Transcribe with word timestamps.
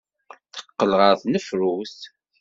Teqqel 0.53 0.91
ɣer 0.99 1.13
tnefrut. 1.21 1.99